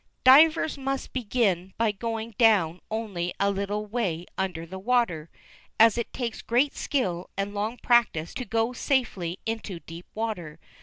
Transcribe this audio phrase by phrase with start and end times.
[0.23, 5.29] Divers must begin by going down only a little way under the water,
[5.79, 9.79] as it takes great skill and long practice to be able to go safely into
[9.81, 10.57] deep water.